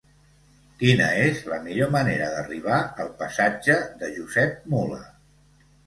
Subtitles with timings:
[0.79, 5.03] Quina és la millor manera d'arribar al passatge de Josep Mula?